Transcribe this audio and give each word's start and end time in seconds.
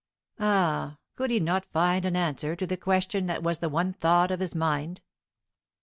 Ah, 0.39 0.97
could 1.15 1.29
he 1.29 1.39
not 1.39 1.71
find 1.71 2.05
an 2.05 2.15
answer 2.15 2.55
to 2.55 2.65
the 2.65 2.75
question 2.75 3.27
that 3.27 3.43
was 3.43 3.59
the 3.59 3.69
one 3.69 3.93
thought 3.93 4.31
of 4.31 4.39
his 4.39 4.55
mind? 4.55 5.01